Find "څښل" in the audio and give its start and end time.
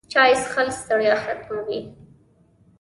0.41-0.67